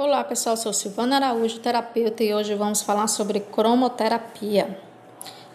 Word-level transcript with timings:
Olá 0.00 0.22
pessoal, 0.22 0.56
sou 0.56 0.72
Silvana 0.72 1.16
Araújo, 1.16 1.58
terapeuta, 1.58 2.22
e 2.22 2.32
hoje 2.32 2.54
vamos 2.54 2.82
falar 2.82 3.08
sobre 3.08 3.40
cromoterapia. 3.40 4.78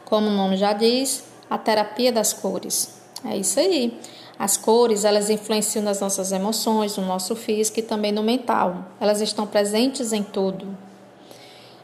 Como 0.04 0.28
o 0.28 0.34
nome 0.34 0.58
já 0.58 0.73
diz, 0.73 1.23
a 1.50 1.58
terapia 1.58 2.12
das 2.12 2.34
cores. 2.34 2.94
É 3.24 3.38
isso 3.38 3.58
aí. 3.58 3.98
As 4.38 4.58
cores, 4.58 5.06
elas 5.06 5.29
influenciam 5.29 5.82
nas 5.82 6.02
nossas 6.02 6.34
emoções, 6.34 6.98
no 6.98 7.06
nosso 7.06 7.38
físico 7.38 7.79
e 7.79 7.84
também 7.84 8.12
no 8.12 8.21
mental. 8.21 8.83
Elas 8.99 9.21
estão 9.21 9.47
presentes 9.47 10.12
em 10.12 10.21
tudo. 10.21 10.78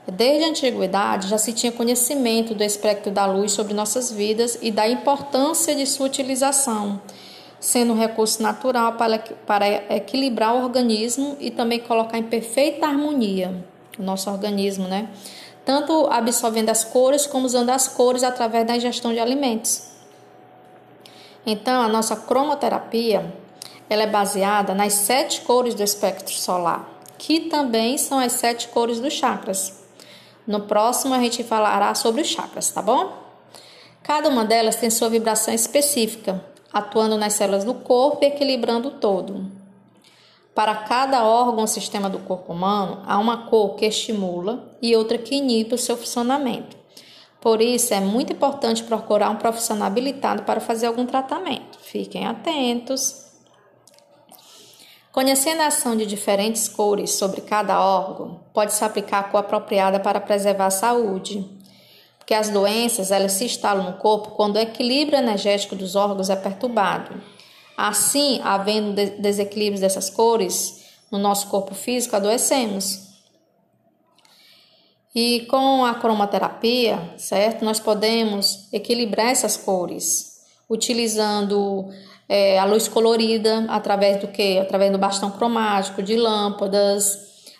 Desde 0.05 0.43
a 0.43 0.49
antiguidade 0.49 1.29
já 1.29 1.37
se 1.37 1.53
tinha 1.53 1.71
conhecimento 1.71 2.53
do 2.53 2.61
espectro 2.61 3.09
da 3.09 3.25
luz 3.25 3.53
sobre 3.53 3.73
nossas 3.73 4.11
vidas 4.11 4.59
e 4.61 4.69
da 4.69 4.85
importância 4.85 5.73
de 5.73 5.85
sua 5.85 6.07
utilização 6.07 6.99
sendo 7.59 7.93
um 7.93 7.97
recurso 7.97 8.41
natural 8.41 8.93
para, 8.93 9.19
para 9.45 9.67
equilibrar 9.95 10.55
o 10.55 10.63
organismo 10.63 11.35
e 11.39 11.51
também 11.51 11.79
colocar 11.79 12.17
em 12.17 12.23
perfeita 12.23 12.85
harmonia 12.85 13.53
o 13.97 14.03
nosso 14.03 14.29
organismo, 14.29 14.87
né? 14.87 15.09
Tanto 15.65 16.07
absorvendo 16.09 16.69
as 16.69 16.83
cores 16.83 17.27
como 17.27 17.45
usando 17.45 17.69
as 17.69 17.87
cores 17.87 18.23
através 18.23 18.65
da 18.65 18.75
ingestão 18.75 19.11
de 19.11 19.19
alimentos. 19.19 19.89
Então, 21.45 21.81
a 21.81 21.87
nossa 21.87 22.15
cromoterapia 22.15 23.33
ela 23.89 24.03
é 24.03 24.07
baseada 24.07 24.73
nas 24.73 24.93
sete 24.93 25.41
cores 25.41 25.73
do 25.73 25.81
espectro 25.81 26.33
solar, 26.33 26.87
que 27.17 27.41
também 27.41 27.97
são 27.97 28.19
as 28.19 28.33
sete 28.33 28.67
cores 28.69 28.99
dos 28.99 29.13
chakras. 29.13 29.79
No 30.45 30.61
próximo 30.61 31.13
a 31.13 31.19
gente 31.19 31.43
falará 31.43 31.93
sobre 31.95 32.21
os 32.21 32.27
chakras, 32.27 32.69
tá 32.69 32.81
bom? 32.81 33.17
Cada 34.03 34.29
uma 34.29 34.45
delas 34.45 34.75
tem 34.75 34.89
sua 34.89 35.09
vibração 35.09 35.53
específica, 35.53 36.43
atuando 36.71 37.17
nas 37.17 37.33
células 37.33 37.63
do 37.63 37.73
corpo 37.73 38.23
e 38.23 38.27
equilibrando 38.27 38.89
o 38.89 38.91
todo. 38.91 39.51
Para 40.53 40.75
cada 40.75 41.23
órgão 41.23 41.61
ou 41.61 41.67
sistema 41.67 42.09
do 42.09 42.19
corpo 42.19 42.51
humano, 42.51 43.01
há 43.05 43.17
uma 43.17 43.47
cor 43.47 43.75
que 43.75 43.85
estimula 43.85 44.77
e 44.81 44.95
outra 44.95 45.17
que 45.17 45.35
inibe 45.35 45.75
o 45.75 45.77
seu 45.77 45.95
funcionamento. 45.95 46.77
Por 47.39 47.61
isso, 47.61 47.93
é 47.93 48.01
muito 48.01 48.33
importante 48.33 48.83
procurar 48.83 49.29
um 49.29 49.37
profissional 49.37 49.87
habilitado 49.87 50.43
para 50.43 50.59
fazer 50.59 50.87
algum 50.87 51.05
tratamento. 51.05 51.79
Fiquem 51.79 52.27
atentos. 52.27 53.25
Conhecendo 55.11 55.61
a 55.61 55.67
ação 55.67 55.95
de 55.95 56.05
diferentes 56.05 56.67
cores 56.67 57.11
sobre 57.11 57.41
cada 57.41 57.81
órgão, 57.81 58.41
pode-se 58.53 58.83
aplicar 58.83 59.19
a 59.19 59.23
cor 59.23 59.39
apropriada 59.39 59.99
para 59.99 60.19
preservar 60.19 60.65
a 60.65 60.71
saúde 60.71 61.58
que 62.29 62.35
as 62.35 62.47
doenças 62.47 63.09
elas 63.09 63.31
se 63.31 63.45
instalam 63.45 63.83
no 63.83 63.97
corpo 63.97 64.35
quando 64.35 64.57
o 64.57 64.59
equilíbrio 64.59 65.17
energético 65.17 65.75
dos 65.75 65.95
órgãos 65.95 66.29
é 66.29 66.35
perturbado. 66.35 67.19
Assim, 67.75 68.39
havendo 68.43 68.93
desequilíbrios 69.19 69.81
dessas 69.81 70.11
cores 70.11 70.85
no 71.11 71.17
nosso 71.17 71.47
corpo 71.47 71.73
físico, 71.73 72.15
adoecemos. 72.15 72.99
E 75.15 75.47
com 75.49 75.83
a 75.83 75.95
cromoterapia, 75.95 77.15
certo? 77.17 77.65
Nós 77.65 77.79
podemos 77.79 78.71
equilibrar 78.71 79.31
essas 79.31 79.57
cores 79.57 80.43
utilizando 80.69 81.89
é, 82.27 82.59
a 82.59 82.65
luz 82.65 82.87
colorida 82.87 83.65
através 83.69 84.21
do 84.21 84.27
que? 84.27 84.59
Através 84.59 84.91
do 84.91 84.99
bastão 84.99 85.31
cromático, 85.31 86.03
de 86.03 86.15
lâmpadas, 86.15 87.17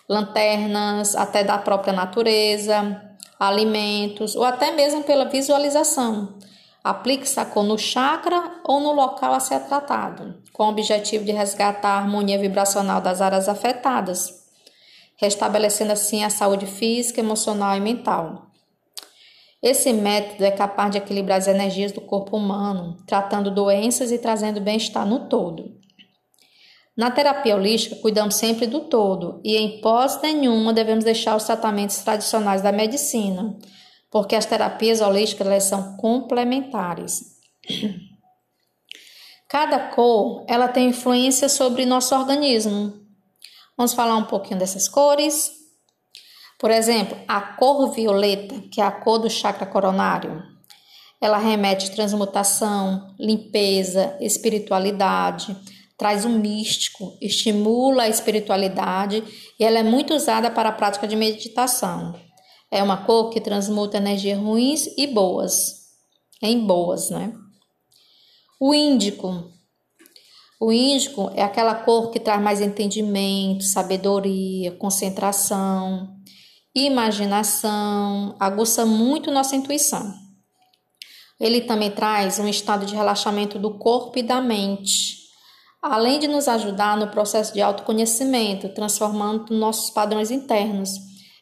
lanternas, 0.08 1.16
até 1.16 1.42
da 1.42 1.58
própria 1.58 1.92
natureza 1.92 3.09
alimentos 3.40 4.36
ou 4.36 4.44
até 4.44 4.70
mesmo 4.70 5.02
pela 5.02 5.24
visualização. 5.24 6.38
Aplique-se 6.84 7.40
no 7.56 7.78
chakra 7.78 8.60
ou 8.64 8.80
no 8.80 8.92
local 8.92 9.32
a 9.32 9.40
ser 9.40 9.60
tratado, 9.60 10.42
com 10.52 10.64
o 10.64 10.68
objetivo 10.68 11.24
de 11.24 11.32
resgatar 11.32 11.90
a 11.90 11.98
harmonia 11.98 12.38
vibracional 12.38 13.00
das 13.00 13.20
áreas 13.22 13.48
afetadas, 13.48 14.44
restabelecendo 15.16 15.92
assim 15.92 16.22
a 16.22 16.30
saúde 16.30 16.66
física, 16.66 17.20
emocional 17.20 17.76
e 17.76 17.80
mental. 17.80 18.46
Esse 19.62 19.92
método 19.92 20.44
é 20.44 20.50
capaz 20.50 20.90
de 20.90 20.98
equilibrar 20.98 21.36
as 21.36 21.46
energias 21.46 21.92
do 21.92 22.00
corpo 22.00 22.36
humano, 22.36 22.96
tratando 23.06 23.50
doenças 23.50 24.10
e 24.10 24.18
trazendo 24.18 24.60
bem-estar 24.60 25.06
no 25.06 25.28
todo. 25.28 25.79
Na 27.00 27.10
terapia 27.10 27.56
holística, 27.56 27.96
cuidamos 27.96 28.34
sempre 28.34 28.66
do 28.66 28.80
todo 28.80 29.40
e, 29.42 29.56
em 29.56 29.78
hipótese 29.78 30.20
nenhuma, 30.20 30.70
devemos 30.70 31.02
deixar 31.02 31.34
os 31.34 31.44
tratamentos 31.44 31.96
tradicionais 32.00 32.60
da 32.60 32.70
medicina, 32.70 33.56
porque 34.10 34.36
as 34.36 34.44
terapias 34.44 35.00
holísticas 35.00 35.46
elas 35.46 35.64
são 35.64 35.96
complementares. 35.96 37.22
Cada 39.48 39.78
cor 39.78 40.44
ela 40.46 40.68
tem 40.68 40.90
influência 40.90 41.48
sobre 41.48 41.86
nosso 41.86 42.14
organismo. 42.14 42.92
Vamos 43.78 43.94
falar 43.94 44.16
um 44.16 44.24
pouquinho 44.24 44.58
dessas 44.58 44.86
cores. 44.86 45.52
Por 46.58 46.70
exemplo, 46.70 47.16
a 47.26 47.40
cor 47.40 47.92
violeta, 47.92 48.60
que 48.70 48.78
é 48.78 48.84
a 48.84 48.92
cor 48.92 49.20
do 49.20 49.30
chakra 49.30 49.64
coronário, 49.64 50.42
ela 51.18 51.38
remete 51.38 51.92
transmutação, 51.92 53.14
limpeza, 53.18 54.18
espiritualidade, 54.20 55.56
traz 56.00 56.24
um 56.24 56.38
místico, 56.38 57.18
estimula 57.20 58.04
a 58.04 58.08
espiritualidade 58.08 59.22
e 59.58 59.62
ela 59.62 59.80
é 59.80 59.82
muito 59.82 60.14
usada 60.14 60.50
para 60.50 60.70
a 60.70 60.72
prática 60.72 61.06
de 61.06 61.14
meditação. 61.14 62.18
É 62.70 62.82
uma 62.82 63.04
cor 63.04 63.28
que 63.28 63.38
transmuta 63.38 63.98
energias 63.98 64.38
ruins 64.38 64.86
e 64.96 65.06
boas, 65.06 65.90
em 66.40 66.58
boas, 66.66 67.10
né? 67.10 67.34
O 68.58 68.72
índico. 68.72 69.52
O 70.58 70.72
índico 70.72 71.30
é 71.34 71.42
aquela 71.42 71.74
cor 71.74 72.10
que 72.10 72.18
traz 72.18 72.40
mais 72.40 72.62
entendimento, 72.62 73.64
sabedoria, 73.64 74.72
concentração, 74.76 76.16
imaginação, 76.74 78.34
aguça 78.40 78.86
muito 78.86 79.30
nossa 79.30 79.54
intuição. 79.54 80.14
Ele 81.38 81.60
também 81.60 81.90
traz 81.90 82.38
um 82.38 82.48
estado 82.48 82.86
de 82.86 82.94
relaxamento 82.94 83.58
do 83.58 83.76
corpo 83.76 84.18
e 84.18 84.22
da 84.22 84.40
mente 84.40 85.19
além 85.82 86.18
de 86.18 86.28
nos 86.28 86.48
ajudar 86.48 86.96
no 86.96 87.08
processo 87.08 87.52
de 87.54 87.62
autoconhecimento, 87.62 88.68
transformando 88.74 89.54
nossos 89.54 89.90
padrões 89.90 90.30
internos. 90.30 90.90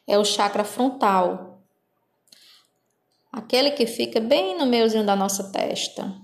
É 0.07 0.19
o 0.19 0.25
chakra 0.25 0.65
frontal, 0.65 1.63
aquele 3.33 3.73
que 3.73 3.87
fica 3.87 4.21
bem 4.21 4.57
no 4.59 4.67
meiozinho 4.67 5.05
da 5.05 5.15
nossa 5.15 5.53
testa. 5.53 6.15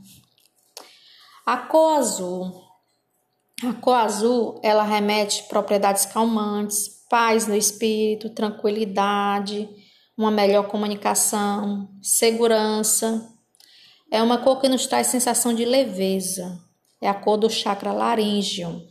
A 1.45 1.57
cor 1.57 1.99
azul. 1.99 2.65
A 3.63 3.73
cor 3.75 3.95
azul, 3.95 4.61
ela 4.63 4.83
remete 4.83 5.45
propriedades 5.45 6.07
calmantes, 6.07 7.05
paz 7.09 7.47
no 7.47 7.55
espírito, 7.55 8.31
tranquilidade, 8.31 9.69
uma 10.17 10.31
melhor 10.31 10.69
comunicação, 10.69 11.89
segurança. 12.03 13.31
É 14.11 14.23
uma 14.23 14.39
cor 14.39 14.61
que 14.61 14.69
nos 14.69 14.87
traz 14.87 15.09
sensação 15.09 15.55
de 15.55 15.65
leveza, 15.65 16.64
é 17.05 17.09
a 17.09 17.15
cor 17.15 17.37
do 17.37 17.51
chakra 17.51 17.93
laríngeo. 17.93 18.83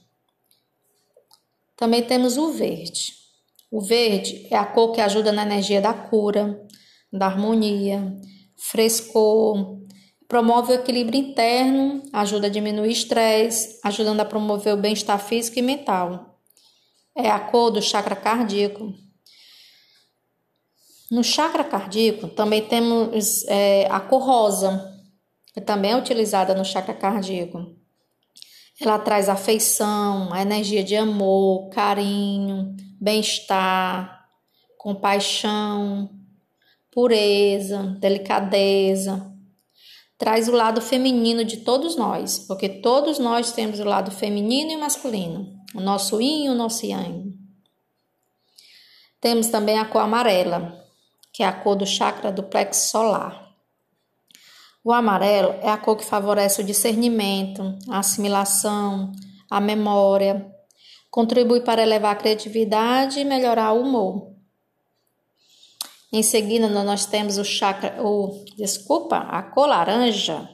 Também 1.75 2.03
temos 2.03 2.37
o 2.37 2.51
verde. 2.51 3.15
O 3.71 3.81
verde 3.81 4.47
é 4.51 4.55
a 4.55 4.65
cor 4.65 4.91
que 4.91 5.01
ajuda 5.01 5.31
na 5.31 5.41
energia 5.41 5.81
da 5.81 5.95
cura, 5.95 6.63
da 7.11 7.25
harmonia, 7.25 8.15
frescor, 8.55 9.79
promove 10.27 10.73
o 10.73 10.75
equilíbrio 10.75 11.19
interno, 11.19 12.03
ajuda 12.13 12.45
a 12.45 12.49
diminuir 12.51 12.89
o 12.89 12.91
estresse, 12.91 13.79
ajudando 13.83 14.19
a 14.19 14.25
promover 14.25 14.75
o 14.75 14.77
bem-estar 14.77 15.17
físico 15.17 15.57
e 15.57 15.63
mental. 15.63 16.39
É 17.15 17.31
a 17.31 17.39
cor 17.39 17.71
do 17.71 17.81
chakra 17.81 18.15
cardíaco. 18.15 18.93
No 21.09 21.23
chakra 21.23 21.63
cardíaco 21.63 22.27
também 22.27 22.61
temos 22.61 23.43
é, 23.47 23.87
a 23.89 23.99
cor 23.99 24.21
rosa, 24.21 24.87
que 25.51 25.61
também 25.61 25.91
é 25.91 25.97
utilizada 25.97 26.53
no 26.53 26.63
chakra 26.63 26.93
cardíaco. 26.93 27.82
Ela 28.83 28.99
traz 28.99 29.29
afeição, 29.29 30.33
a 30.33 30.41
energia 30.41 30.83
de 30.83 30.93
amor, 30.93 31.69
carinho, 31.69 32.75
bem-estar, 32.99 34.27
compaixão, 34.77 36.09
pureza, 36.91 37.95
delicadeza. 37.99 39.31
Traz 40.17 40.49
o 40.49 40.51
lado 40.51 40.81
feminino 40.81 41.45
de 41.45 41.57
todos 41.57 41.95
nós, 41.95 42.39
porque 42.39 42.67
todos 42.67 43.19
nós 43.19 43.53
temos 43.53 43.79
o 43.79 43.85
lado 43.85 44.11
feminino 44.11 44.71
e 44.71 44.77
masculino, 44.77 45.53
o 45.73 45.79
nosso 45.79 46.21
yin 46.21 46.47
e 46.47 46.49
o 46.49 46.53
nosso 46.53 46.85
yang. 46.85 47.33
Temos 49.21 49.47
também 49.47 49.79
a 49.79 49.85
cor 49.85 50.01
amarela, 50.01 50.77
que 51.31 51.41
é 51.41 51.45
a 51.45 51.53
cor 51.53 51.77
do 51.77 51.85
chakra 51.85 52.33
do 52.33 52.43
plexo 52.43 52.89
solar. 52.89 53.52
O 54.83 54.91
amarelo 54.91 55.55
é 55.61 55.69
a 55.69 55.77
cor 55.77 55.95
que 55.95 56.03
favorece 56.03 56.61
o 56.61 56.65
discernimento, 56.65 57.77
a 57.89 57.99
assimilação, 57.99 59.13
a 59.49 59.61
memória, 59.61 60.45
contribui 61.09 61.61
para 61.61 61.81
elevar 61.81 62.11
a 62.11 62.19
criatividade 62.19 63.19
e 63.19 63.23
melhorar 63.23 63.71
o 63.71 63.81
humor. 63.81 64.33
Em 66.11 66.21
seguida, 66.21 66.67
nós 66.67 67.05
temos 67.05 67.37
o 67.37 67.45
chakra, 67.45 68.03
o, 68.03 68.43
desculpa, 68.57 69.17
a 69.17 69.41
cor 69.41 69.67
laranja, 69.67 70.49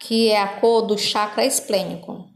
que 0.00 0.28
é 0.28 0.40
a 0.40 0.60
cor 0.60 0.82
do 0.82 0.98
chakra 0.98 1.44
esplênico. 1.44 2.28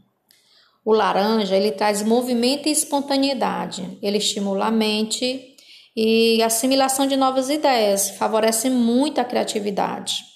O 0.83 0.91
laranja, 0.91 1.55
ele 1.55 1.71
traz 1.71 2.01
movimento 2.01 2.67
e 2.67 2.71
espontaneidade. 2.71 3.97
Ele 4.01 4.17
estimula 4.17 4.65
a 4.65 4.71
mente 4.71 5.55
e 5.95 6.41
assimilação 6.41 7.05
de 7.05 7.15
novas 7.15 7.49
ideias, 7.49 8.09
favorece 8.09 8.69
muito 8.69 9.21
a 9.21 9.23
criatividade. 9.23 10.31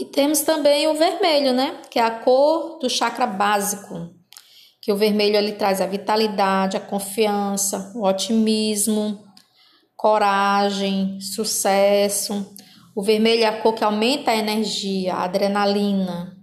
E 0.00 0.04
temos 0.06 0.40
também 0.40 0.88
o 0.88 0.94
vermelho, 0.94 1.52
né? 1.52 1.82
Que 1.90 1.98
é 1.98 2.02
a 2.02 2.10
cor 2.10 2.78
do 2.78 2.88
chakra 2.88 3.26
básico. 3.26 4.08
Que 4.80 4.90
o 4.90 4.96
vermelho 4.96 5.36
ele 5.36 5.52
traz 5.52 5.78
a 5.78 5.86
vitalidade, 5.86 6.74
a 6.74 6.80
confiança, 6.80 7.92
o 7.94 8.06
otimismo, 8.06 9.22
coragem, 9.94 11.20
sucesso. 11.20 12.56
O 12.96 13.02
vermelho 13.02 13.42
é 13.42 13.46
a 13.46 13.60
cor 13.60 13.74
que 13.74 13.84
aumenta 13.84 14.30
a 14.30 14.36
energia, 14.36 15.12
a 15.12 15.24
adrenalina. 15.24 16.34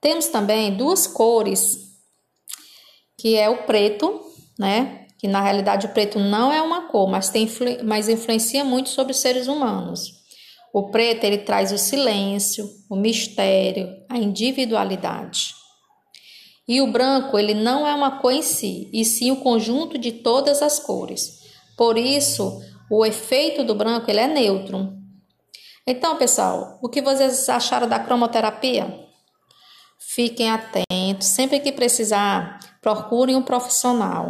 Temos 0.00 0.28
também 0.28 0.76
duas 0.76 1.08
cores, 1.08 1.76
que 3.18 3.34
é 3.34 3.50
o 3.50 3.64
preto, 3.64 4.20
né? 4.56 5.08
Que 5.18 5.26
na 5.26 5.40
realidade 5.40 5.86
o 5.86 5.92
preto 5.92 6.20
não 6.20 6.52
é 6.52 6.62
uma 6.62 6.86
cor, 6.86 7.10
mas, 7.10 7.30
tem, 7.30 7.50
mas 7.82 8.08
influencia 8.08 8.64
muito 8.64 8.90
sobre 8.90 9.10
os 9.10 9.18
seres 9.18 9.48
humanos. 9.48 10.19
O 10.72 10.90
preto 10.90 11.24
ele 11.24 11.38
traz 11.38 11.72
o 11.72 11.78
silêncio, 11.78 12.68
o 12.88 12.94
mistério, 12.94 13.88
a 14.08 14.16
individualidade. 14.16 15.54
E 16.68 16.80
o 16.80 16.92
branco 16.92 17.36
ele 17.38 17.54
não 17.54 17.86
é 17.86 17.92
uma 17.94 18.20
cor 18.20 18.32
em 18.32 18.42
si, 18.42 18.88
e 18.92 19.04
sim 19.04 19.32
o 19.32 19.40
conjunto 19.40 19.98
de 19.98 20.12
todas 20.12 20.62
as 20.62 20.78
cores. 20.78 21.40
Por 21.76 21.98
isso, 21.98 22.60
o 22.90 23.04
efeito 23.04 23.64
do 23.64 23.74
branco 23.74 24.10
ele 24.10 24.20
é 24.20 24.28
neutro. 24.28 24.92
Então, 25.86 26.16
pessoal, 26.16 26.78
o 26.80 26.88
que 26.88 27.02
vocês 27.02 27.48
acharam 27.48 27.88
da 27.88 27.98
cromoterapia? 27.98 29.08
Fiquem 29.98 30.50
atentos, 30.50 31.28
sempre 31.28 31.58
que 31.60 31.72
precisar, 31.72 32.58
procurem 32.80 33.34
um 33.34 33.42
profissional. 33.42 34.28